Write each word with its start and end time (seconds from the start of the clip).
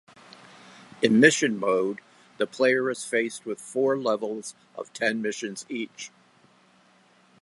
In 1.03 1.19
Mission 1.19 1.59
Mode, 1.59 1.99
the 2.39 2.47
player 2.47 2.89
is 2.89 3.05
faced 3.05 3.45
with 3.45 3.61
four 3.61 3.95
levels 3.95 4.55
of 4.73 4.91
ten 4.93 5.21
missions 5.21 5.63
each. 5.69 6.09